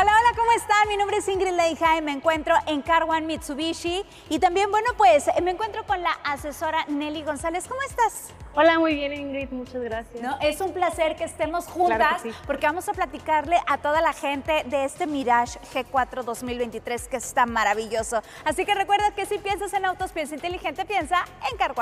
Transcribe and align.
Hola, 0.00 0.12
hola, 0.16 0.30
¿cómo 0.36 0.52
están? 0.52 0.86
Mi 0.86 0.96
nombre 0.96 1.16
es 1.16 1.28
Ingrid 1.28 1.54
Leija 1.54 1.96
y 1.96 2.02
me 2.02 2.12
encuentro 2.12 2.54
en 2.68 2.82
Car 2.82 3.02
One 3.02 3.22
Mitsubishi. 3.22 4.04
Y 4.28 4.38
también, 4.38 4.70
bueno, 4.70 4.86
pues 4.96 5.26
me 5.42 5.50
encuentro 5.50 5.84
con 5.86 6.00
la 6.04 6.12
asesora 6.22 6.84
Nelly 6.86 7.24
González. 7.24 7.66
¿Cómo 7.66 7.82
estás? 7.82 8.28
Hola, 8.54 8.78
muy 8.78 8.94
bien 8.94 9.12
Ingrid, 9.12 9.50
muchas 9.50 9.82
gracias. 9.82 10.22
¿No? 10.22 10.38
Es 10.40 10.60
un 10.60 10.72
placer 10.72 11.16
que 11.16 11.24
estemos 11.24 11.66
juntas 11.66 11.96
Claro 11.98 12.22
que 12.22 12.30
sí. 12.30 12.38
porque 12.46 12.66
vamos 12.66 12.88
a 12.88 12.92
platicarle 12.92 13.56
a 13.66 13.78
toda 13.78 14.00
la 14.00 14.12
gente 14.12 14.62
de 14.66 14.84
este 14.84 15.08
Mirage 15.08 15.58
G4 15.74 16.22
2023 16.22 17.08
que 17.08 17.16
está 17.16 17.46
maravilloso. 17.46 18.22
Así 18.44 18.64
que 18.64 18.76
recuerda 18.76 19.10
que 19.16 19.26
si 19.26 19.38
piensas 19.38 19.72
en 19.72 19.84
autos, 19.84 20.12
piensa 20.12 20.36
inteligente, 20.36 20.84
piensa 20.84 21.24
en 21.50 21.58
Car 21.58 21.74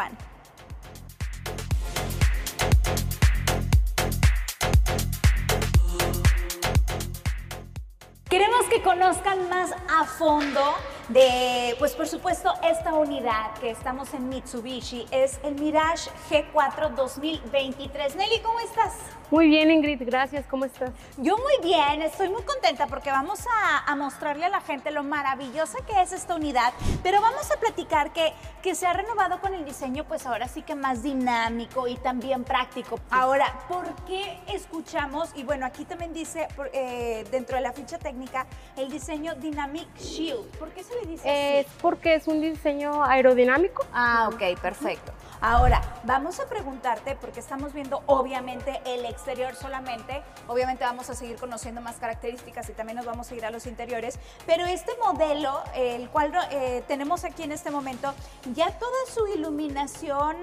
conozcan 8.81 9.49
más 9.49 9.73
a 9.89 10.05
fondo 10.05 10.75
de, 11.09 11.77
pues 11.79 11.95
por 11.95 12.09
supuesto, 12.09 12.53
esta 12.63 12.95
unidad 12.95 13.53
que 13.61 13.71
estamos 13.71 14.13
en 14.15 14.29
Mitsubishi 14.29 15.07
es 15.11 15.39
el 15.45 15.55
Mirage 15.55 16.11
G4 16.31 16.95
2023. 16.95 18.17
Nelly, 18.17 18.41
¿cómo 18.41 18.59
estás? 18.61 18.93
Muy 19.31 19.49
bien 19.49 19.71
Ingrid, 19.71 20.03
gracias, 20.05 20.47
¿cómo 20.47 20.65
estás? 20.65 20.91
Yo 21.17 21.37
muy 21.37 21.55
bien, 21.63 22.03
estoy 22.03 22.29
muy 22.29 22.43
contenta 22.43 22.87
porque 22.87 23.11
vamos 23.11 23.41
a, 23.47 23.91
a 23.91 23.97
mostrarle 23.97 24.47
a 24.47 24.49
la 24.49 24.61
gente 24.61 24.93
lo 24.93 25.03
maravillosa 25.03 25.79
que 25.85 26.01
es 26.01 26.13
esta 26.13 26.37
unidad, 26.37 26.73
pero 27.03 27.21
vamos 27.21 27.51
a 27.51 27.59
platicar 27.59 28.13
que, 28.13 28.33
que 28.63 28.75
se 28.75 28.87
ha 28.87 28.93
renovado 28.93 29.41
con 29.41 29.55
el 29.55 29.65
diseño, 29.65 30.05
pues 30.05 30.27
ahora 30.27 30.47
sí 30.49 30.63
que 30.63 30.75
más 30.77 31.03
dinámico 31.03 31.89
y 31.89 31.97
también 31.97 32.45
práctico. 32.45 33.01
Ahora, 33.11 33.53
¿por 33.69 33.93
qué 34.07 34.39
escuchamos? 34.49 35.31
Y 35.35 35.43
bueno, 35.43 35.67
aquí 35.67 35.85
también 35.85 36.13
dice 36.13 36.47
eh, 36.73 37.25
dentro 37.31 37.57
de 37.57 37.63
la 37.63 37.73
ficha 37.73 37.99
técnica 37.99 38.47
el 38.77 38.91
diseño 38.91 39.35
Dynamic 39.35 39.89
Shield. 39.99 40.47
¿Por 40.59 40.71
qué 40.71 40.85
se 40.85 40.96
le 41.01 41.07
dice 41.11 41.61
Es 41.61 41.67
así? 41.67 41.77
porque 41.81 42.15
es 42.15 42.27
un 42.27 42.41
diseño 42.41 43.03
aerodinámico. 43.05 43.85
Ah, 43.93 44.29
ok, 44.33 44.59
perfecto. 44.61 45.13
Ahora, 45.41 45.83
vamos 46.05 46.41
a 46.41 46.49
preguntarte, 46.49 47.15
porque 47.21 47.41
estamos 47.41 47.75
viendo 47.75 48.03
obviamente 48.07 48.81
el 48.87 49.05
exterior 49.05 49.55
solamente, 49.55 50.23
obviamente 50.49 50.83
vamos 50.85 51.11
a 51.11 51.15
seguir 51.15 51.37
conociendo 51.37 51.83
más 51.83 51.97
características 51.97 52.69
y 52.71 52.73
también 52.73 52.97
nos 52.97 53.05
vamos 53.05 53.31
a 53.31 53.35
ir 53.35 53.45
a 53.45 53.51
los 53.51 53.67
interiores, 53.67 54.19
pero 54.47 54.65
este 54.65 54.93
modelo, 54.97 55.63
el 55.75 56.09
cual 56.09 56.33
eh, 56.51 56.83
tenemos 56.89 57.25
aquí 57.25 57.43
en 57.43 57.53
este 57.53 57.71
momento, 57.71 58.15
ya 58.55 58.71
toda 58.79 58.97
su 59.13 59.27
iluminación 59.27 60.37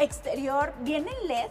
exterior 0.00 0.74
viene 0.80 1.10
en 1.22 1.28
LED. 1.28 1.50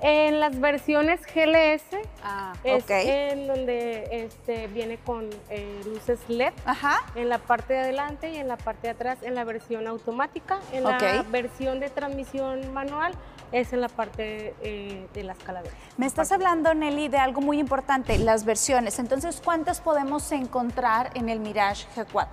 En 0.00 0.40
las 0.40 0.60
versiones 0.60 1.20
GLS 1.34 1.82
Ah, 2.22 2.52
es 2.64 2.84
en 2.90 3.46
donde 3.46 4.06
este, 4.10 4.66
viene 4.68 4.98
con 4.98 5.30
eh, 5.48 5.80
luces 5.86 6.18
LED. 6.28 6.52
Ajá. 6.64 7.00
En 7.14 7.28
la 7.28 7.38
parte 7.38 7.72
de 7.74 7.80
adelante 7.80 8.30
y 8.30 8.36
en 8.36 8.48
la 8.48 8.56
parte 8.56 8.88
de 8.88 8.90
atrás 8.90 9.18
en 9.22 9.34
la 9.34 9.44
versión 9.44 9.86
automática. 9.86 10.58
En 10.72 10.84
la 10.84 10.96
Ok. 10.96 11.30
versión 11.30 11.80
de 11.80 11.88
transmisión 11.88 12.72
manual 12.74 13.12
es 13.52 13.72
en 13.72 13.80
la 13.80 13.88
parte 13.88 14.54
eh, 14.60 15.06
de 15.14 15.22
las 15.22 15.38
calaveras. 15.38 15.74
Me 15.96 16.06
estás 16.06 16.30
hablando, 16.32 16.74
Nelly, 16.74 17.08
de 17.08 17.18
algo 17.18 17.40
muy 17.40 17.58
importante, 17.58 18.18
las 18.18 18.44
versiones. 18.44 18.98
Entonces, 18.98 19.40
¿cuántas 19.42 19.80
podemos 19.80 20.30
encontrar 20.32 21.10
en 21.14 21.28
el 21.28 21.40
Mirage 21.40 21.86
G4? 21.96 22.26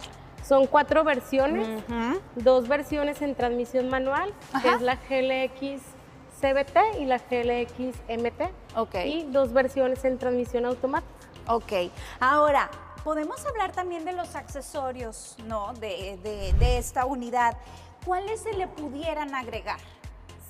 Son 0.44 0.68
cuatro 0.68 1.04
versiones. 1.06 1.66
Ujú. 1.88 2.20
dos 2.36 2.68
versiones 2.68 3.22
en 3.22 3.34
transmisión 3.36 3.90
manual, 3.90 4.34
que 4.62 4.68
Ajá. 4.70 4.76
es 4.76 4.82
la 4.82 4.96
GLX 4.96 5.82
CBT 6.44 7.00
y 7.00 7.06
la 7.06 7.20
GLX 7.20 7.96
MT. 8.10 8.52
Ok. 8.76 8.96
Y 9.06 9.24
dos 9.32 9.54
versiones 9.54 10.04
en 10.04 10.18
transmisión 10.18 10.66
automática. 10.66 11.10
Ok, 11.48 11.72
ahora, 12.20 12.70
podemos 13.06 13.46
hablar 13.46 13.72
también 13.72 14.04
de 14.04 14.12
los 14.12 14.36
accesorios, 14.36 15.38
¿no? 15.46 15.74
De, 15.76 16.18
de- 16.22 16.52
de 16.54 16.78
esta 16.78 17.06
unidad. 17.06 17.58
¿Cuáles 18.06 18.42
se 18.42 18.52
le 18.54 18.68
pudieran 18.68 19.34
agregar? 19.36 19.80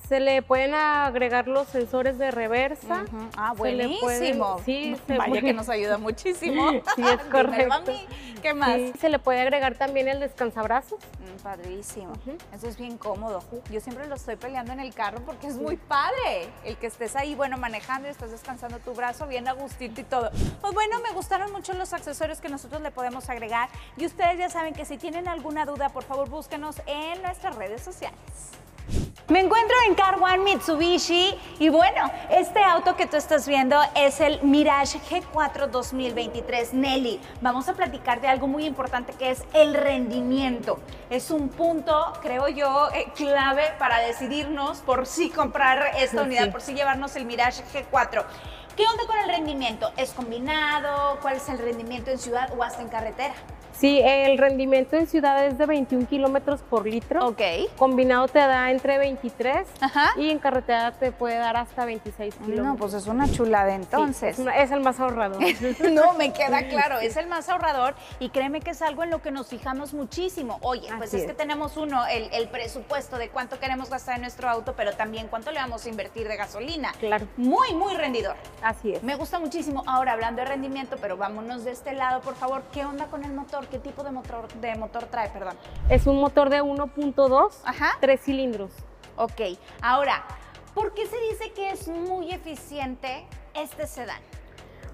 Se 0.09 0.19
le 0.19 0.41
pueden 0.41 0.73
agregar 0.73 1.47
los 1.47 1.67
sensores 1.69 2.17
de 2.17 2.29
reversa. 2.29 3.03
Ujú. 3.07 3.29
Ah, 3.37 3.53
Se 3.57 3.71
le 3.71 3.87
pueden- 3.87 3.99
buenísimo. 4.01 4.59
sí, 4.65 4.95
se 5.07 5.17
Vaya 5.17 5.29
puede- 5.29 5.41
que 5.41 5.53
nos 5.53 5.69
ayuda 5.69 5.97
muchísimo. 5.97 6.71
Sí, 6.95 7.01
es 7.07 7.21
correcto. 7.31 7.73
a 7.73 7.79
mí. 7.81 8.05
¿Qué 8.41 8.53
más? 8.53 8.75
Sí, 8.75 8.93
Se 8.99 9.09
le 9.09 9.19
puede 9.19 9.39
agregar 9.41 9.75
también 9.75 10.09
el 10.09 10.19
descansabrazos. 10.19 10.99
Mm, 10.99 11.41
Padrísimo. 11.41 12.11
Eso 12.53 12.67
es 12.67 12.77
bien 12.77 12.97
cómodo. 12.97 13.41
Yo 13.71 13.79
siempre 13.79 14.05
lo 14.07 14.15
estoy 14.15 14.35
peleando 14.35 14.73
en 14.73 14.81
el 14.81 14.93
carro 14.93 15.21
porque 15.25 15.47
es 15.47 15.55
muy 15.55 15.77
padre. 15.77 16.49
El 16.65 16.75
que 16.77 16.87
estés 16.87 17.15
ahí, 17.15 17.35
bueno, 17.35 17.57
manejando 17.57 18.09
y 18.09 18.11
estás 18.11 18.31
descansando 18.31 18.79
tu 18.79 18.93
brazo 18.93 19.27
bien 19.27 19.47
a 19.47 19.53
gustito 19.53 20.01
y 20.01 20.03
todo. 20.03 20.29
Pues 20.59 20.73
bueno, 20.73 20.99
me 20.99 21.11
gustaron 21.13 21.53
mucho 21.53 21.73
los 21.73 21.93
accesorios 21.93 22.41
que 22.41 22.49
nosotros 22.49 22.81
le 22.81 22.91
podemos 22.91 23.29
agregar. 23.29 23.69
Y 23.95 24.05
ustedes 24.05 24.37
ya 24.37 24.49
saben 24.49 24.73
que 24.73 24.83
si 24.83 24.97
tienen 24.97 25.29
alguna 25.29 25.65
duda, 25.65 25.87
por 25.89 26.03
favor 26.03 26.29
búsquenos 26.29 26.81
en 26.85 27.21
nuestras 27.21 27.55
redes 27.55 27.81
sociales. 27.81 28.19
Me 29.29 29.39
encuentro 29.39 29.75
en 29.87 29.95
Car 29.95 30.17
One 30.21 30.39
Mitsubishi 30.39 31.33
y 31.57 31.69
bueno, 31.69 32.11
este 32.29 32.61
auto 32.61 32.97
que 32.97 33.07
tú 33.07 33.15
estás 33.15 33.47
viendo 33.47 33.79
es 33.95 34.19
el 34.19 34.41
Mirage 34.43 34.99
G4 34.99 35.67
2023 35.69 36.73
Nelly. 36.73 37.21
Vamos 37.39 37.69
a 37.69 37.73
platicar 37.73 38.19
de 38.19 38.27
algo 38.27 38.47
muy 38.47 38.65
importante 38.65 39.13
que 39.13 39.31
es 39.31 39.45
el 39.53 39.75
rendimiento. 39.75 40.77
Es 41.09 41.31
un 41.31 41.47
punto, 41.47 42.11
creo 42.21 42.49
yo, 42.49 42.89
eh, 42.93 43.13
clave 43.15 43.63
para 43.79 43.99
decidirnos 43.99 44.79
por 44.79 45.05
si 45.07 45.29
comprar 45.29 45.91
esta 45.97 46.17
Sí. 46.19 46.25
unidad, 46.27 46.51
por 46.51 46.61
si 46.61 46.73
llevarnos 46.73 47.15
el 47.15 47.23
Mirage 47.23 47.63
G4. 47.73 48.25
¿Qué 48.75 48.83
onda 48.87 49.05
con 49.05 49.17
el 49.19 49.27
rendimiento? 49.29 49.91
¿Es 49.97 50.11
combinado? 50.13 51.19
¿Cuál 51.21 51.35
es 51.35 51.47
el 51.49 51.59
rendimiento 51.59 52.09
en 52.09 52.17
ciudad 52.17 52.51
o 52.57 52.63
hasta 52.63 52.81
en 52.81 52.87
carretera? 52.89 53.35
Sí, 53.71 53.99
el 54.03 54.37
rendimiento 54.37 54.95
en 54.95 55.07
ciudad 55.07 55.45
es 55.45 55.57
de 55.57 55.65
21 55.65 56.07
kilómetros 56.07 56.61
por 56.61 56.85
litro. 56.85 57.27
Ok. 57.27 57.41
Combinado 57.75 58.27
te 58.27 58.37
da 58.37 58.69
entre 58.69 58.99
23 58.99 59.67
Ajá. 59.81 60.11
y 60.15 60.29
en 60.29 60.37
carretera 60.37 60.91
te 60.91 61.11
puede 61.11 61.37
dar 61.37 61.57
hasta 61.57 61.83
26 61.83 62.35
kilómetros. 62.35 62.65
No, 62.67 62.75
pues 62.77 62.93
es 62.93 63.07
una 63.07 63.29
chulada 63.29 63.69
Sí, 63.69 63.75
entonces. 63.75 64.33
es, 64.35 64.39
una- 64.39 64.55
es 64.57 64.69
el 64.71 64.79
más 64.81 64.99
ahorrador. 64.99 65.41
No, 65.91 66.13
me 66.13 66.31
queda 66.33 66.67
claro, 66.67 66.99
es 66.99 67.17
el 67.17 67.27
más 67.27 67.49
ahorrador 67.49 67.95
y 68.19 68.29
créeme 68.29 68.61
que 68.61 68.69
es 68.71 68.81
algo 68.83 69.03
en 69.03 69.09
lo 69.09 69.21
que 69.23 69.31
nos 69.31 69.47
fijamos 69.47 69.93
muchísimo. 69.93 70.59
Oye, 70.61 70.87
pues 70.97 71.13
es, 71.15 71.25
que 71.25 71.33
tenemos 71.33 71.75
uno, 71.75 72.05
el, 72.05 72.29
el 72.31 72.47
presupuesto 72.49 73.17
de 73.17 73.29
cuánto 73.29 73.59
queremos 73.59 73.89
gastar 73.89 74.15
en 74.15 74.21
nuestro 74.21 74.49
auto, 74.49 74.75
pero 74.77 74.93
también 74.93 75.27
cuánto 75.27 75.51
le 75.51 75.59
vamos 75.59 75.85
a 75.85 75.89
invertir 75.89 76.27
de 76.27 76.37
gasolina. 76.37 76.91
Claro. 76.99 77.27
Muy, 77.37 77.73
muy 77.73 77.95
rendidor. 77.95 78.35
Así 78.63 78.93
es. 78.93 79.03
Me 79.03 79.15
gusta 79.15 79.39
muchísimo. 79.39 79.83
Ahora, 79.85 80.13
hablando 80.13 80.41
de 80.41 80.47
rendimiento, 80.47 80.95
pero 81.01 81.17
vámonos 81.17 81.65
de 81.65 81.71
este 81.71 81.91
lado, 81.93 82.21
por 82.21 82.35
favor. 82.35 82.63
¿Qué 82.71 82.85
onda 82.85 83.07
con 83.07 83.25
el 83.25 83.33
motor? 83.33 83.67
¿Qué 83.67 83.77
tipo 83.77 84.03
de 84.03 84.11
motor, 84.11 84.47
de 84.53 84.75
motor 84.75 85.03
trae? 85.05 85.29
Perdón. 85.29 85.55
Es 85.89 86.07
un 86.07 86.19
motor 86.19 86.49
de 86.49 86.61
1.2, 86.63 87.51
Ajá. 87.65 87.97
tres 87.99 88.21
cilindros. 88.21 88.71
Ok. 89.17 89.41
Ahora, 89.81 90.23
¿por 90.73 90.93
qué 90.93 91.05
se 91.05 91.19
dice 91.29 91.51
que 91.51 91.71
es 91.71 91.87
muy 91.89 92.31
eficiente 92.31 93.25
este 93.53 93.85
sedán? 93.85 94.21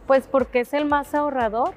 Pues 0.08 0.26
porque 0.26 0.62
es 0.62 0.74
el 0.74 0.86
más 0.86 1.14
ahorrador 1.14 1.76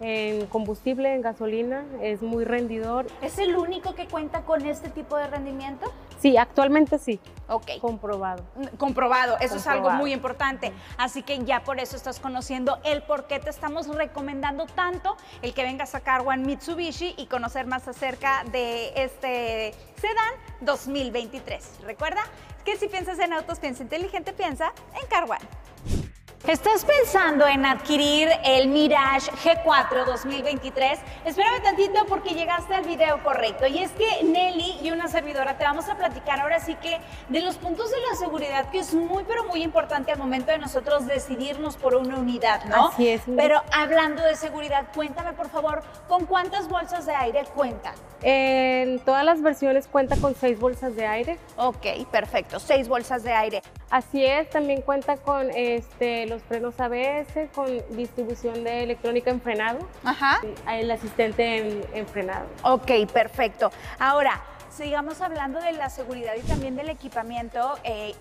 en 0.00 0.46
combustible, 0.48 1.14
en 1.14 1.22
gasolina, 1.22 1.84
es 2.00 2.22
muy 2.22 2.44
rendidor. 2.44 3.06
¿Es 3.20 3.38
el 3.38 3.54
único 3.56 3.94
que 3.94 4.08
cuenta 4.08 4.42
con 4.42 4.66
este 4.66 4.88
tipo 4.88 5.16
de 5.16 5.28
rendimiento? 5.28 5.92
Sí, 6.22 6.36
actualmente 6.36 7.00
sí, 7.00 7.18
Ok. 7.48 7.80
comprobado. 7.80 8.44
Comprobado, 8.78 9.36
eso 9.40 9.56
es 9.56 9.66
algo 9.66 9.90
muy 9.90 10.12
importante. 10.12 10.72
Así 10.96 11.24
que 11.24 11.44
ya 11.44 11.64
por 11.64 11.80
eso 11.80 11.96
estás 11.96 12.20
conociendo 12.20 12.78
el 12.84 13.02
por 13.02 13.26
qué 13.26 13.40
te 13.40 13.50
estamos 13.50 13.88
recomendando 13.88 14.66
tanto 14.66 15.16
el 15.42 15.52
que 15.52 15.64
vengas 15.64 15.96
a 15.96 16.00
Car 16.00 16.20
One 16.24 16.44
Mitsubishi 16.44 17.14
y 17.18 17.26
conocer 17.26 17.66
más 17.66 17.88
acerca 17.88 18.44
de 18.52 18.92
este 18.94 19.74
sedán 19.96 20.34
2023. 20.60 21.80
Recuerda 21.82 22.22
que 22.64 22.76
si 22.76 22.86
piensas 22.86 23.18
en 23.18 23.32
autos, 23.32 23.58
piensa 23.58 23.82
inteligente, 23.82 24.32
piensa 24.32 24.72
en 25.00 25.08
Car 25.08 25.24
One. 25.24 26.01
¿Estás 26.46 26.84
pensando 26.84 27.46
en 27.46 27.64
adquirir 27.64 28.28
el 28.44 28.66
Mirage 28.66 29.30
G4 29.30 30.04
2023? 30.04 30.98
Espérame 31.24 31.62
tantito 31.62 32.04
porque 32.08 32.34
llegaste 32.34 32.74
al 32.74 32.82
video 32.84 33.22
correcto. 33.22 33.68
Y 33.68 33.78
es 33.78 33.92
que 33.92 34.24
Nelly 34.24 34.80
y 34.82 34.90
una 34.90 35.06
servidora 35.06 35.56
te 35.56 35.62
vamos 35.62 35.88
a 35.88 35.94
platicar 35.94 36.40
ahora 36.40 36.58
sí 36.58 36.74
que 36.74 36.98
de 37.28 37.42
los 37.42 37.58
puntos 37.58 37.92
de 37.92 37.96
la 38.10 38.16
seguridad 38.16 38.70
que 38.70 38.80
es 38.80 38.92
muy 38.92 39.22
pero 39.22 39.44
muy 39.44 39.62
importante 39.62 40.10
al 40.10 40.18
momento 40.18 40.50
de 40.50 40.58
nosotros 40.58 41.06
decidirnos 41.06 41.76
por 41.76 41.94
una 41.94 42.16
unidad, 42.16 42.64
¿no? 42.64 42.88
Así 42.88 43.08
es. 43.08 43.22
Pero 43.36 43.62
hablando 43.70 44.24
de 44.24 44.34
seguridad, 44.34 44.86
cuéntame 44.92 45.34
por 45.34 45.48
favor, 45.48 45.84
¿con 46.08 46.26
cuántas 46.26 46.68
bolsas 46.68 47.06
de 47.06 47.14
aire 47.14 47.44
cuentan? 47.54 47.94
En 48.20 48.98
todas 48.98 49.24
las 49.24 49.42
versiones 49.42 49.86
cuenta 49.86 50.16
con 50.16 50.34
seis 50.34 50.58
bolsas 50.58 50.96
de 50.96 51.06
aire. 51.06 51.38
Ok, 51.56 51.86
perfecto, 52.10 52.58
seis 52.58 52.88
bolsas 52.88 53.22
de 53.22 53.32
aire. 53.32 53.62
Así 53.92 54.24
es, 54.24 54.48
también 54.48 54.80
cuenta 54.80 55.18
con 55.18 55.50
este, 55.50 56.24
los 56.24 56.42
frenos 56.44 56.80
ABS, 56.80 57.50
con 57.54 57.66
distribución 57.90 58.64
de 58.64 58.84
electrónica 58.84 59.30
en 59.30 59.38
frenado, 59.42 59.80
Ajá. 60.02 60.40
el 60.70 60.90
asistente 60.90 61.58
en, 61.58 61.84
en 61.92 62.06
frenado. 62.06 62.46
Ok, 62.64 62.90
perfecto. 63.12 63.70
Ahora, 63.98 64.40
sigamos 64.74 65.20
hablando 65.20 65.60
de 65.60 65.72
la 65.72 65.90
seguridad 65.90 66.32
y 66.36 66.40
también 66.40 66.74
del 66.74 66.88
equipamiento. 66.88 67.74
eh, 67.84 68.14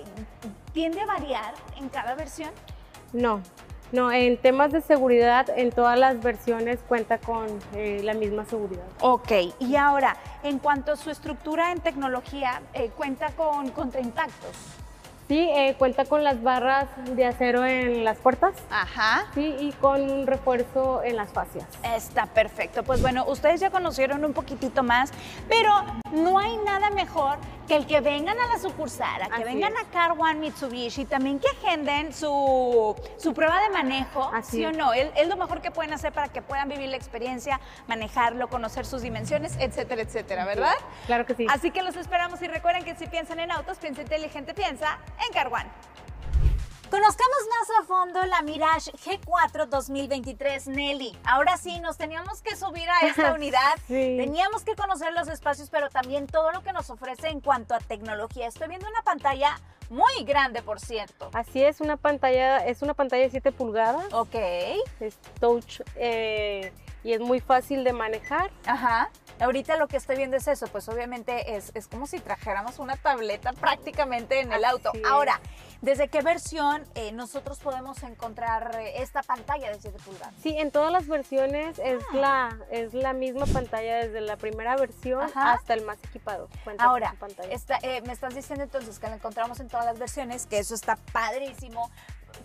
¿Tiende 0.74 1.00
a 1.00 1.06
variar 1.06 1.54
en 1.78 1.88
cada 1.88 2.16
versión? 2.16 2.52
No, 3.14 3.42
No, 3.94 4.12
en 4.12 4.38
temas 4.38 4.74
de 4.74 4.82
seguridad, 4.82 5.48
en 5.58 5.70
todas 5.72 5.98
las 5.98 6.22
versiones 6.22 6.80
cuenta 6.86 7.18
con 7.18 7.48
eh, 7.76 8.02
la 8.04 8.14
misma 8.14 8.44
seguridad. 8.46 8.84
Ok, 9.00 9.32
y 9.60 9.76
ahora, 9.78 10.18
en 10.44 10.60
cuanto 10.60 10.92
a 10.92 10.96
su 10.98 11.10
estructura 11.12 11.72
en 11.72 11.80
tecnología, 11.80 12.62
eh, 12.74 12.90
cuenta 12.96 13.30
con 13.38 13.70
contraimpactos. 13.72 14.56
Sí, 15.32 15.40
eh, 15.40 15.76
cuenta 15.78 16.04
con 16.04 16.26
las 16.26 16.44
barras 16.44 16.90
de 17.16 17.26
acero 17.26 17.66
en 17.66 18.04
las 18.04 18.18
puertas. 18.18 18.54
Ajá. 18.70 19.28
Sí, 19.34 19.56
y 19.62 19.72
con 19.72 20.12
un 20.12 20.28
refuerzo 20.28 21.02
en 21.06 21.16
las 21.16 21.32
fascias. 21.32 21.66
Está 21.96 22.26
perfecto. 22.26 22.84
Pues 22.84 23.02
bueno, 23.02 23.24
ustedes 23.26 23.62
ya 23.62 23.70
conocieron 23.70 24.26
un 24.26 24.34
poquitito 24.34 24.84
más, 24.84 25.14
pero 25.48 25.72
no 26.12 26.38
hay 26.38 26.58
nada 26.66 26.90
mejor 26.90 27.38
que 27.72 27.78
el 27.78 27.88
que 27.88 28.02
vengan 28.02 28.38
a 28.38 28.48
la 28.48 28.60
sucursal, 28.60 29.22
a 29.22 29.28
que 29.28 29.34
Así 29.36 29.44
vengan 29.46 29.72
es. 29.72 29.80
a 29.80 29.90
Car 29.92 30.12
One 30.12 30.34
Mitsubishi, 30.42 31.06
también 31.06 31.40
que 31.40 31.48
agenden 31.48 32.12
su, 32.14 32.94
su 33.16 33.34
prueba 33.34 33.62
de 33.62 33.70
manejo, 33.70 34.30
Así 34.34 34.58
¿sí 34.58 34.66
o 34.66 34.74
no? 34.74 34.92
Es, 34.92 35.10
es 35.16 35.30
lo 35.30 35.38
mejor 35.38 35.62
que 35.62 35.72
pueden 35.72 35.94
hacer 35.94 36.12
para 36.12 36.28
que 36.28 36.42
puedan 36.42 36.68
vivir 36.68 36.90
la 36.90 36.98
experiencia, 36.98 37.62
manejarlo, 37.88 38.50
conocer 38.50 38.86
sus 38.86 39.02
dimensiones, 39.04 39.56
etcétera, 39.58 40.02
etcétera, 40.02 40.44
¿verdad? 40.44 40.74
Claro 41.06 41.26
que 41.26 41.34
sí. 41.34 41.48
Así 41.50 41.72
que 41.72 41.82
los 41.82 41.96
esperamos 41.96 42.42
y 42.42 42.48
recuerden 42.48 42.84
que 42.84 42.94
si 42.96 43.08
piensan 43.08 43.40
en 43.40 43.54
autos, 43.54 43.78
piensa 43.78 44.02
inteligente, 44.02 44.54
piensa 44.54 45.00
en 45.26 45.32
Car 45.32 45.48
One. 45.48 45.70
Conozcamos 46.92 47.38
más 47.50 47.80
a 47.80 47.84
fondo 47.86 48.26
la 48.26 48.42
Mirage 48.42 48.92
G4 48.92 49.66
2023 49.68 50.68
Nelly. 50.68 51.18
Ahora 51.24 51.56
sí, 51.56 51.80
nos 51.80 51.96
teníamos 51.98 52.42
que 52.42 52.58
subir 52.58 52.88
a 52.90 53.08
esta 53.08 53.34
unidad. 53.34 53.76
Sí. 53.88 54.18
Teníamos 54.20 54.66
que 54.66 54.76
conocer 54.76 55.14
los 55.14 55.30
espacios, 55.30 55.70
pero 55.70 55.90
también 55.90 56.28
todo 56.28 56.52
lo 56.52 56.62
que 56.64 56.74
nos 56.74 56.90
ofrece 56.90 57.30
en 57.30 57.40
cuanto 57.40 57.76
a 57.76 57.80
tecnología. 57.80 58.46
Estoy 58.46 58.68
viendo 58.68 58.90
una 58.90 59.02
pantalla 59.04 59.58
muy 59.90 60.26
grande, 60.26 60.62
por 60.62 60.82
cierto. 60.82 61.30
Así 61.32 61.64
es, 61.64 61.80
una 61.80 61.96
pantalla, 61.96 62.58
es 62.66 62.82
una 62.82 62.94
pantalla 62.94 63.24
de 63.24 63.30
7 63.30 63.54
pulgadas, 63.54 64.12
Ok. 64.12 64.36
es 65.00 65.18
touch 65.40 65.80
eh, 65.96 66.74
y 67.06 67.14
es 67.14 67.22
muy 67.22 67.40
fácil 67.40 67.86
de 67.86 67.94
manejar. 67.94 68.52
Ajá. 68.66 69.10
Ahorita 69.42 69.76
lo 69.78 69.88
que 69.88 69.98
estoy 69.98 70.18
viendo 70.18 70.38
es 70.38 70.48
eso, 70.48 70.68
pues 70.68 70.88
obviamente 70.88 71.56
es, 71.56 71.72
es 71.74 71.88
como 71.88 72.06
si 72.08 72.20
trajéramos 72.20 72.80
una 72.80 72.96
tableta 72.96 73.54
prácticamente 73.54 74.40
en 74.40 74.54
el 74.54 74.64
auto. 74.64 74.92
Ahora, 75.10 75.40
¿desde 75.82 76.08
qué 76.10 76.22
versión 76.22 76.84
eh, 76.96 77.12
nosotros 77.12 77.60
podemos 77.60 78.02
encontrar 78.04 78.76
eh, 78.80 79.02
esta 79.02 79.24
pantalla 79.24 79.72
de 79.72 79.80
7 79.82 79.98
pulgadas? 80.06 80.34
Sí, 80.42 80.56
en 80.58 80.70
todas 80.72 80.92
las 80.92 81.08
versiones 81.08 81.80
es, 81.80 82.02
la, 82.14 82.56
es 82.70 82.94
la 82.94 83.14
misma 83.14 83.46
pantalla 83.48 83.98
desde 83.98 84.22
la 84.22 84.38
primera 84.38 84.76
versión 84.78 85.22
Ajá. 85.24 85.54
hasta 85.54 85.74
el 85.74 85.84
más 85.86 85.98
equipado. 86.04 86.48
cuenta 86.64 86.84
Ahora, 86.84 87.16
esta- 87.50 87.80
eh, 87.82 88.02
me 88.06 88.14
estás 88.14 88.36
diciendo 88.36 88.64
entonces 88.64 89.00
que 89.00 89.08
la 89.08 89.16
encontramos 89.16 89.60
en 89.60 89.68
todas 89.70 89.86
las 89.86 89.98
versiones, 89.98 90.46
que 90.46 90.60
eso 90.60 90.76
está 90.76 90.98
padrísimo. 91.12 91.90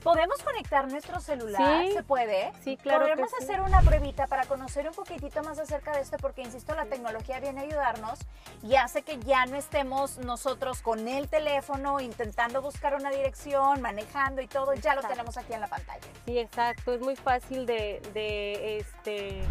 ¿Podemos 0.07 0.41
conectar 0.45 0.89
nuestro 0.89 1.19
celular? 1.21 1.85
Sí. 1.85 1.93
¿Se 1.93 2.03
puede? 2.05 2.53
Sí, 2.63 2.77
claro 2.77 3.07
que 3.07 3.11
Podemos 3.13 3.31
sí. 3.37 3.43
hacer 3.43 3.61
una 3.61 3.83
pruebita 3.83 4.29
para 4.29 4.45
conocer 4.47 4.89
un 4.89 4.95
poquitito 4.95 5.43
más 5.43 5.59
acerca 5.59 5.93
de 5.93 6.01
esto, 6.01 6.17
porque 6.19 6.43
insisto, 6.43 6.77
la 6.77 6.85
tecnología 6.87 7.41
viene 7.41 7.63
a 7.63 7.65
ayudarnos 7.65 8.21
y 8.63 8.77
hace 8.77 9.03
que 9.03 9.19
ya 9.19 9.47
no 9.47 9.57
estemos 9.57 10.19
nosotros 10.19 10.81
con 10.81 11.09
el 11.09 11.29
teléfono 11.29 11.99
intentando 11.99 12.63
buscar 12.63 12.95
una 12.95 13.11
dirección, 13.11 13.83
manejando 13.83 14.41
y 14.43 14.47
todo, 14.47 14.75
ya 14.75 14.95
lo 14.95 15.03
tenemos 15.03 15.37
aquí 15.37 15.55
en 15.55 15.61
la 15.61 15.67
pantalla. 15.67 16.07
Sí, 16.25 16.39
exacto, 16.39 16.93
es 16.95 17.01
muy 17.01 17.17
fácil 17.17 17.67
de, 17.67 18.01
de, 18.15 18.79
este, 18.79 19.43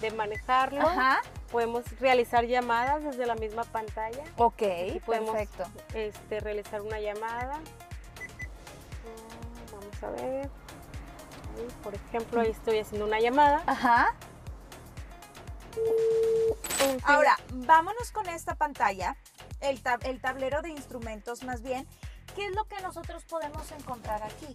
de 0.00 0.10
manejarlo. 0.10 0.88
Ajá. 0.88 1.20
Podemos 1.52 1.84
realizar 2.00 2.46
llamadas 2.46 3.04
desde 3.04 3.26
la 3.26 3.36
misma 3.36 3.62
pantalla. 3.62 4.24
Ok, 4.38 4.62
podemos 5.06 5.30
perfecto. 5.36 5.64
este, 5.94 6.40
realizar 6.40 6.82
una 6.82 6.98
llamada. 6.98 7.60
Vamos 10.00 10.20
a 10.20 10.24
ver. 10.24 10.50
Ahí, 11.56 11.68
por 11.82 11.94
ejemplo, 11.94 12.40
ahí 12.40 12.50
estoy 12.50 12.78
haciendo 12.78 13.06
una 13.06 13.20
llamada. 13.20 13.62
Ajá. 13.66 14.14
En 16.80 16.90
fin, 16.90 17.00
Ahora, 17.04 17.36
vámonos 17.52 18.10
con 18.12 18.28
esta 18.28 18.54
pantalla, 18.54 19.16
el, 19.60 19.82
tab- 19.82 20.04
el 20.04 20.20
tablero 20.20 20.62
de 20.62 20.70
instrumentos 20.70 21.44
más 21.44 21.62
bien. 21.62 21.86
¿Qué 22.34 22.46
es 22.46 22.54
lo 22.54 22.64
que 22.64 22.80
nosotros 22.80 23.24
podemos 23.24 23.70
encontrar 23.72 24.22
aquí? 24.22 24.46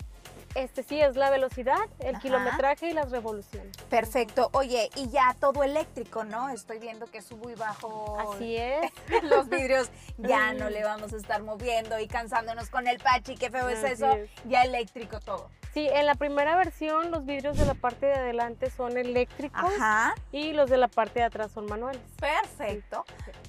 Este 0.56 0.84
sí 0.84 1.02
es 1.02 1.16
la 1.16 1.30
velocidad, 1.30 1.78
el 2.00 2.16
Ajá. 2.16 2.22
kilometraje 2.22 2.90
y 2.90 2.94
las 2.94 3.12
revoluciones. 3.12 3.76
Perfecto. 3.90 4.50
Oye, 4.54 4.90
y 4.96 5.10
ya 5.10 5.36
todo 5.40 5.64
eléctrico, 5.64 6.24
¿no? 6.24 6.50
Estoy 6.50 6.80
viendo 6.80 7.08
que 7.08 7.22
subo 7.22 7.50
y 7.50 7.56
bajo 7.56 8.18
Así 8.36 8.58
es. 8.58 8.92
los 9.24 9.50
vidrios. 9.50 9.90
Ya 10.18 10.54
no 10.54 10.70
le 10.70 10.84
vamos 10.84 11.14
a 11.14 11.18
estar 11.18 11.44
moviendo 11.44 12.00
y 12.00 12.08
cansándonos 12.08 12.70
con 12.70 12.88
el 12.88 13.00
pachi. 13.00 13.36
Qué 13.36 13.50
feo 13.50 13.70
es 13.70 13.84
eso. 13.84 14.12
es. 14.12 14.30
Ya 14.46 14.64
eléctrico 14.64 15.20
todo. 15.20 15.50
Sí, 15.76 15.90
en 15.92 16.06
la 16.06 16.16
primera 16.16 16.56
versión 16.56 17.12
los 17.12 17.26
vidrios 17.26 17.58
de 17.58 17.66
la 17.66 17.74
parte 17.74 18.06
de 18.06 18.14
adelante 18.14 18.72
son 18.72 18.98
eléctricos 18.98 19.60
Ajá. 19.62 20.16
y 20.32 20.54
los 20.54 20.70
de 20.70 20.78
la 20.78 20.88
parte 20.88 21.20
de 21.20 21.26
atrás 21.26 21.52
son 21.52 21.66
manuales. 21.66 22.02
Perfecto. 22.18 23.04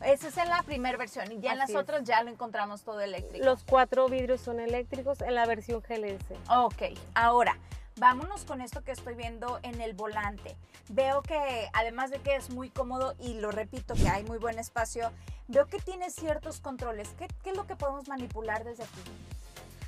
Esa 0.05 0.27
es 0.27 0.37
en 0.37 0.49
la 0.49 0.65
primera 0.65 0.99
versión. 0.99 1.31
Y 1.31 1.39
ya 1.39 1.53
en 1.53 1.59
las 1.59 1.71
es. 1.71 1.77
otras 1.77 2.03
ya 2.03 2.25
lo 2.25 2.31
encontramos 2.31 2.83
todo 2.83 3.01
eléctrico. 3.01 3.45
Los 3.45 3.63
cuatro 3.63 4.09
vidrios 4.09 4.41
son 4.41 4.59
eléctricos 4.59 5.21
en 5.21 5.37
la 5.37 5.47
versión 5.47 5.81
GLS. 5.89 6.37
Ok, 6.51 6.99
ahora 7.15 7.57
vámonos 7.95 8.45
con 8.45 8.61
esto 8.61 8.83
que 8.83 8.91
estoy 8.91 9.15
viendo 9.15 9.61
en 9.63 9.81
el 9.81 9.95
volante. 9.95 10.57
Veo 10.89 11.23
que 11.23 11.71
además 11.75 12.11
de 12.11 12.19
que 12.19 12.35
es 12.35 12.51
muy 12.51 12.71
cómodo 12.71 13.15
y 13.21 13.35
lo 13.35 13.53
repito 13.53 13.95
que 13.95 14.09
hay 14.09 14.25
muy 14.25 14.39
buen 14.39 14.59
espacio, 14.59 15.13
veo 15.47 15.67
que 15.67 15.79
tiene 15.79 16.11
ciertos 16.11 16.59
controles. 16.59 17.09
¿Qué, 17.17 17.29
qué 17.45 17.51
es 17.51 17.57
lo 17.57 17.69
que 17.69 17.77
podemos 17.77 18.09
manipular 18.09 18.65
desde 18.65 18.83
aquí? 18.83 19.01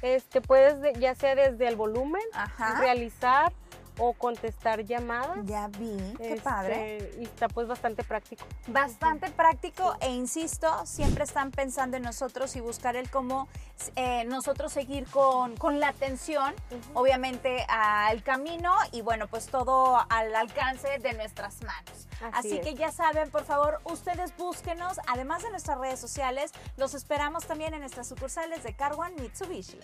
Este, 0.03 0.41
puedes 0.41 0.81
de- 0.81 0.93
ya 0.95 1.15
sea 1.15 1.35
desde 1.35 1.67
el 1.69 1.77
volumen, 1.77 2.23
Ajá. 2.33 2.81
realizar 2.81 3.53
o 3.99 4.13
contestar 4.15 4.85
llamadas. 4.85 5.39
Ya 5.45 5.69
vi, 5.69 5.97
qué 6.17 6.35
Este, 6.35 6.41
padre. 6.41 7.11
Y 7.19 7.25
está 7.25 7.49
pues 7.49 7.69
bastante 7.69 8.05
práctico. 8.05 8.45
Bastante 8.69 9.31
práctico 9.31 9.97
e 10.01 10.11
insisto, 10.11 10.69
siempre 10.87 11.25
están 11.25 11.51
pensando 11.51 11.97
en 11.97 12.03
nosotros 12.03 12.55
y 12.57 12.61
buscar 12.61 12.97
el 12.97 13.11
cómo 13.11 13.49
eh, 13.97 14.25
nosotros 14.25 14.73
seguir 14.73 15.07
con, 15.07 15.57
con 15.57 15.81
la 15.81 15.89
atención, 15.89 16.55
obviamente 16.95 17.65
al 17.69 18.23
camino 18.23 18.73
y 18.93 19.03
bueno, 19.03 19.27
pues 19.29 19.47
todo 19.47 19.99
al 20.09 20.35
alcance 20.35 20.99
de 20.99 21.13
nuestras 21.15 21.63
manos. 21.63 22.07
Así, 22.33 22.59
Así 22.59 22.61
que 22.61 22.75
ya 22.75 22.91
saben, 22.91 23.31
por 23.31 23.45
favor, 23.45 23.81
ustedes 23.85 24.37
búsquenos, 24.37 24.99
además 25.07 25.43
de 25.43 25.51
nuestras 25.51 25.79
redes 25.79 26.01
sociales, 26.01 26.51
los 26.77 26.95
esperamos 26.95 27.47
también 27.47 27.75
en 27.75 27.81
nuestras 27.81 28.09
sucursales 28.09 28.63
de 28.65 28.75
Carwan 28.75 29.15
Mitsubishi. 29.21 29.79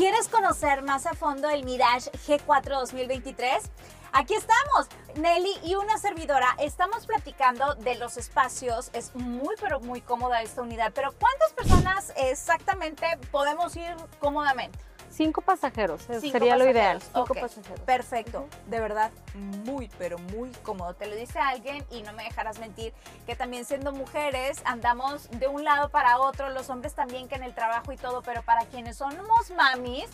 ¿Quieres 0.00 0.28
conocer 0.28 0.80
más 0.80 1.04
a 1.04 1.12
fondo 1.12 1.50
el 1.50 1.62
Mirage 1.62 2.10
G4 2.26 2.70
2023? 2.70 3.62
Aquí 4.12 4.32
estamos, 4.32 4.88
Nelly 5.16 5.58
y 5.62 5.74
una 5.74 5.98
servidora. 5.98 6.56
Estamos 6.58 7.04
platicando 7.04 7.74
de 7.74 7.96
los 7.96 8.16
espacios. 8.16 8.88
Es 8.94 9.14
muy, 9.14 9.56
pero 9.60 9.78
muy 9.80 10.00
cómoda 10.00 10.40
esta 10.40 10.62
unidad. 10.62 10.92
Pero 10.94 11.12
¿cuántas 11.20 11.52
personas 11.52 12.14
exactamente 12.16 13.06
podemos 13.30 13.76
ir 13.76 13.94
cómodamente? 14.20 14.78
Cinco 15.20 15.42
pasajeros, 15.42 16.00
Cinco 16.06 16.20
sería 16.30 16.56
lo 16.56 16.66
ideal. 16.66 16.98
Cinco 17.02 17.34
pasajeros. 17.34 17.80
Perfecto, 17.80 18.48
de 18.68 18.80
verdad, 18.80 19.10
muy, 19.34 19.90
pero 19.98 20.18
muy 20.18 20.50
cómodo. 20.62 20.94
Te 20.94 21.06
lo 21.06 21.14
dice 21.14 21.38
alguien 21.38 21.84
y 21.90 22.00
no 22.00 22.14
me 22.14 22.24
dejarás 22.24 22.58
mentir 22.58 22.94
que 23.26 23.36
también 23.36 23.66
siendo 23.66 23.92
mujeres 23.92 24.62
andamos 24.64 25.28
de 25.32 25.46
un 25.46 25.62
lado 25.62 25.90
para 25.90 26.18
otro, 26.20 26.48
los 26.48 26.70
hombres 26.70 26.94
también 26.94 27.28
que 27.28 27.34
en 27.34 27.42
el 27.42 27.54
trabajo 27.54 27.92
y 27.92 27.98
todo, 27.98 28.22
pero 28.22 28.40
para 28.40 28.64
quienes 28.64 28.96
somos 28.96 29.50
mamis, 29.54 30.06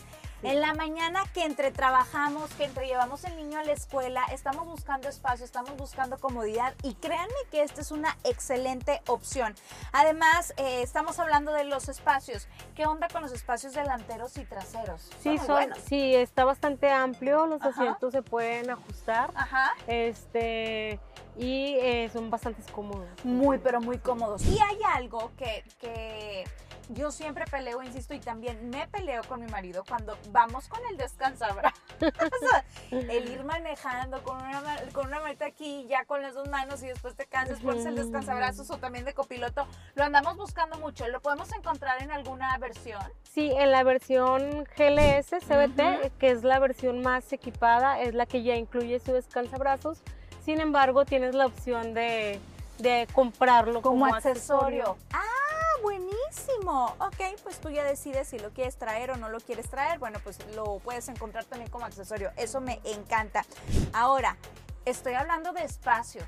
en 0.43 0.61
la 0.61 0.73
mañana 0.73 1.23
que 1.33 1.43
entre 1.43 1.71
trabajamos, 1.71 2.51
que 2.53 2.65
entre 2.65 2.87
llevamos 2.87 3.23
el 3.23 3.35
niño 3.35 3.59
a 3.59 3.63
la 3.63 3.71
escuela, 3.71 4.23
estamos 4.31 4.65
buscando 4.67 5.09
espacio, 5.09 5.45
estamos 5.45 5.75
buscando 5.77 6.17
comodidad 6.19 6.73
y 6.83 6.93
créanme 6.95 7.33
que 7.51 7.63
esta 7.63 7.81
es 7.81 7.91
una 7.91 8.17
excelente 8.23 9.01
opción. 9.07 9.55
Además, 9.91 10.53
eh, 10.57 10.81
estamos 10.81 11.19
hablando 11.19 11.53
de 11.53 11.63
los 11.63 11.89
espacios. 11.89 12.47
¿Qué 12.75 12.85
onda 12.85 13.07
con 13.07 13.21
los 13.21 13.31
espacios 13.31 13.73
delanteros 13.73 14.37
y 14.37 14.45
traseros? 14.45 15.09
Sí, 15.21 15.37
son, 15.39 15.73
sí, 15.87 16.15
está 16.15 16.45
bastante 16.45 16.91
amplio, 16.91 17.45
los 17.47 17.61
Ajá. 17.61 17.69
asientos 17.69 18.13
se 18.13 18.21
pueden 18.21 18.69
ajustar. 18.69 19.31
Ajá. 19.35 19.73
Este, 19.87 20.99
y 21.37 21.75
eh, 21.79 22.09
son 22.11 22.29
bastante 22.29 22.61
cómodos. 22.71 23.07
Muy, 23.23 23.57
pero 23.57 23.81
muy 23.81 23.97
cómodos. 23.97 24.43
Y 24.45 24.57
hay 24.59 24.79
algo 24.95 25.31
que, 25.37 25.63
que 25.79 26.45
yo 26.89 27.11
siempre 27.11 27.45
peleo, 27.45 27.83
insisto, 27.83 28.13
y 28.13 28.19
también 28.19 28.69
me 28.69 28.87
peleo 28.87 29.23
con 29.23 29.41
mi 29.41 29.47
marido 29.47 29.83
cuando 29.87 30.17
vamos 30.31 30.67
con 30.67 30.79
el 30.89 30.97
descansabrazos. 30.97 31.79
el 32.91 33.29
ir 33.29 33.43
manejando 33.43 34.23
con 34.23 34.37
una, 34.37 34.61
con 34.93 35.07
una 35.07 35.19
maleta 35.19 35.45
aquí, 35.45 35.85
ya 35.89 36.05
con 36.05 36.21
las 36.21 36.33
dos 36.33 36.47
manos 36.49 36.81
y 36.83 36.87
después 36.87 37.15
te 37.15 37.25
cansas, 37.25 37.59
pones 37.59 37.85
el 37.85 37.95
descansabrazos 37.95 38.69
o 38.69 38.77
también 38.77 39.05
de 39.05 39.13
copiloto. 39.13 39.67
Lo 39.95 40.03
andamos 40.03 40.37
buscando 40.37 40.77
mucho. 40.77 41.07
¿Lo 41.07 41.21
podemos 41.21 41.51
encontrar 41.53 42.01
en 42.01 42.11
alguna 42.11 42.57
versión? 42.57 43.01
Sí, 43.23 43.51
en 43.51 43.71
la 43.71 43.83
versión 43.83 44.65
GLS 44.77 45.29
CBT, 45.45 46.17
que 46.17 46.31
es 46.31 46.43
la 46.43 46.59
versión 46.59 47.01
más 47.01 47.31
equipada, 47.33 47.99
es 48.01 48.13
la 48.13 48.25
que 48.25 48.43
ya 48.43 48.55
incluye 48.55 48.99
su 48.99 49.13
descansabrazos. 49.13 50.01
Sin 50.43 50.61
embargo, 50.61 51.03
tienes 51.03 51.35
la 51.35 51.47
opción 51.47 51.93
de, 51.93 52.39
de 52.79 53.07
comprarlo 53.13 53.81
como, 53.81 54.05
Como 54.05 54.15
accesorio. 54.15 54.95
Ah, 55.11 55.36
buenísimo. 56.31 56.95
Ok, 56.99 57.39
pues 57.43 57.59
tú 57.59 57.69
ya 57.69 57.83
decides 57.83 58.27
si 58.27 58.39
lo 58.39 58.51
quieres 58.51 58.75
traer 58.77 59.11
o 59.11 59.17
no 59.17 59.29
lo 59.29 59.39
quieres 59.39 59.69
traer. 59.69 59.99
Bueno, 59.99 60.19
pues 60.23 60.37
lo 60.55 60.79
puedes 60.79 61.07
encontrar 61.09 61.45
también 61.45 61.69
como 61.71 61.85
accesorio. 61.85 62.31
Eso 62.37 62.61
me 62.61 62.79
encanta. 62.83 63.45
Ahora, 63.93 64.37
estoy 64.85 65.13
hablando 65.13 65.53
de 65.53 65.63
espacios 65.63 66.25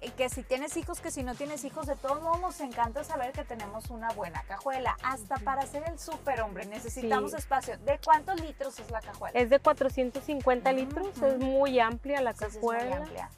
eh, 0.00 0.12
que 0.16 0.28
si 0.28 0.42
tienes 0.44 0.76
hijos, 0.76 1.00
que 1.00 1.10
si 1.10 1.24
no 1.24 1.34
tienes 1.34 1.64
hijos, 1.64 1.86
de 1.86 1.96
todos 1.96 2.22
modos 2.22 2.40
nos 2.40 2.60
encanta 2.60 3.02
saber 3.02 3.32
que 3.32 3.42
tenemos 3.44 3.90
una 3.90 4.08
buena 4.10 4.42
cajuela. 4.44 4.96
Hasta 5.02 5.36
para 5.38 5.62
hacer 5.62 5.82
el 5.88 5.98
súper, 5.98 6.40
hombre, 6.40 6.66
necesitamos 6.66 7.32
Sí. 7.32 7.38
espacio. 7.38 7.78
¿De 7.78 7.98
cuántos 8.04 8.40
litros 8.40 8.78
es 8.78 8.90
la 8.92 9.00
cajuela? 9.00 9.38
Es 9.38 9.50
de 9.50 9.58
450 9.58 10.72
litros, 10.72 11.08
Ujú. 11.16 11.26
es 11.26 11.38
muy 11.38 11.80
amplia 11.80 12.20
la 12.20 12.30
Entonces, 12.30 12.56
es 12.58 12.62
muy 12.62 12.76
cajuela. 12.76 12.96
amplia. 12.96 13.30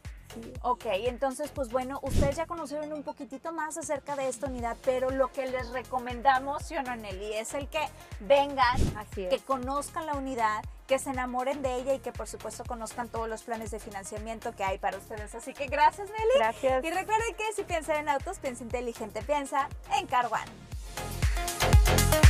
Ok, 0.63 0.87
entonces 0.87 1.51
pues 1.51 1.71
bueno, 1.71 2.01
ustedes 2.03 2.37
ya 2.37 2.47
conocieron 2.47 2.93
un 2.93 3.03
poquitito 3.03 3.53
más 3.53 3.77
acerca 3.77 4.17
de 4.17 4.29
esta 4.29 4.47
unidad, 4.47 4.77
pero 4.85 5.11
lo 5.11 5.33
que 5.33 5.47
les 5.47 5.71
recomendamos, 5.71 6.65
¿sí 6.65 6.77
o 6.77 6.83
no, 6.83 6.95
Nelly? 6.97 7.35
Es 7.35 7.55
el 7.55 7.69
que 7.69 7.81
vengan, 8.21 8.77
Así 8.97 9.29
que 9.29 9.39
conozcan 9.39 10.07
la 10.07 10.15
unidad, 10.15 10.63
que 10.87 10.99
se 10.99 11.11
enamoren 11.11 11.63
de 11.63 11.77
ella 11.77 11.95
y 11.95 11.99
que 12.01 12.13
por 12.13 12.27
supuesto 12.27 12.65
conozcan 12.65 13.09
todos 13.09 13.29
los 13.29 13.43
planes 13.43 13.71
de 13.71 13.79
financiamiento 13.79 14.55
que 14.55 14.65
hay 14.65 14.79
para 14.79 14.99
ustedes. 14.99 15.35
Así 15.35 15.55
que 15.55 15.67
gracias, 15.67 16.09
Nelly. 16.09 16.37
Gracias. 16.37 16.85
Y 16.85 16.91
recuerden 16.91 17.35
que 17.37 17.53
si 17.55 17.63
piensan 17.63 17.97
en 17.97 18.09
autos, 18.09 18.39
piensa 18.39 18.63
inteligente, 18.63 19.23
piensa 19.23 19.69
en 19.97 20.07
Car 20.07 20.27
One. 20.27 22.30